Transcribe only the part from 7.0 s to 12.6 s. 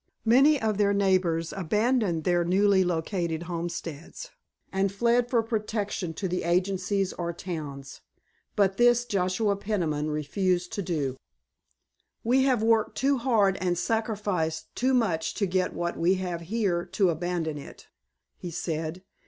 or towns, but this Joshua Peniman refused to do. "We